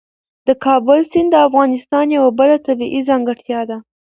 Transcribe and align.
د 0.47 0.49
کابل 0.65 0.99
سیند 1.11 1.29
د 1.31 1.35
افغانستان 1.47 2.05
یوه 2.17 2.29
بله 2.39 2.55
طبیعي 2.67 3.01
ځانګړتیا 3.09 3.61
ده. 3.69 3.77